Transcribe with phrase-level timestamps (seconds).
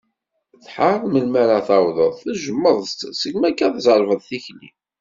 [0.63, 4.69] Tḥareḍ melmi ara tawḍeḍ, tejjmeḍ-tt degmi akka tzerbeḍ tikli.